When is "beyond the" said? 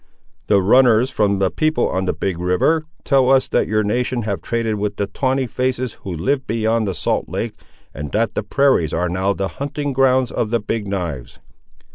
6.47-6.95